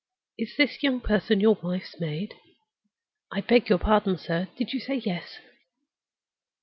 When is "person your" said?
0.99-1.59